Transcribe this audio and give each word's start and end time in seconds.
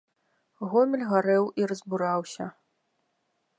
Гомель 0.71 1.03
гарэў 1.11 1.43
і 1.61 1.69
разбураўся. 1.73 2.45